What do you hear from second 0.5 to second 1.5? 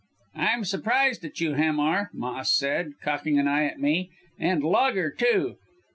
surprised at